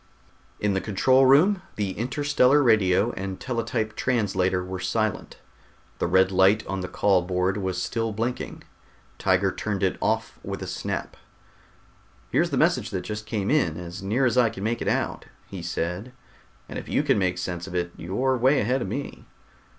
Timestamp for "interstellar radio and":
1.91-3.39